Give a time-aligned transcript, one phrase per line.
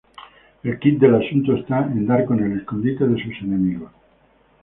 [0.63, 3.91] El quid del asunto está en dar con el escondite de sus enemigos.